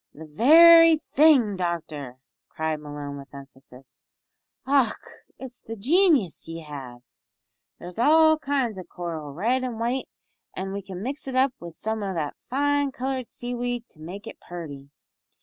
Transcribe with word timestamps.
"The 0.15 0.25
very 0.25 0.97
thing, 1.13 1.55
doctor," 1.57 2.17
cried 2.49 2.77
Malone, 2.79 3.19
with 3.19 3.35
emphasis, 3.35 4.03
"och! 4.65 4.97
it's 5.37 5.61
the 5.61 5.75
genius 5.75 6.47
ye 6.47 6.61
have! 6.61 7.03
There's 7.77 7.99
all 7.99 8.39
kinds 8.39 8.79
o' 8.79 8.83
coral, 8.83 9.31
red 9.31 9.63
and 9.63 9.79
white, 9.79 10.09
an' 10.55 10.71
we 10.73 10.81
could 10.81 10.97
mix 10.97 11.27
it 11.27 11.35
up 11.35 11.53
wi' 11.59 11.69
some 11.69 12.01
o' 12.01 12.15
that 12.15 12.33
fine 12.49 12.91
coloured 12.91 13.29
seaweed 13.29 13.87
to 13.89 13.99
make 13.99 14.25
it 14.25 14.39
purty." 14.39 14.89